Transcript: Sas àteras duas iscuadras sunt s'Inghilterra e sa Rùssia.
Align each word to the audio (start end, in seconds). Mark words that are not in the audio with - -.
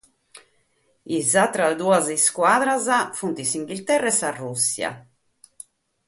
Sas 1.17 1.29
àteras 1.45 1.75
duas 1.81 2.05
iscuadras 2.19 2.83
sunt 3.19 3.37
s'Inghilterra 3.49 4.09
e 4.13 4.17
sa 4.19 4.29
Rùssia. 4.39 4.91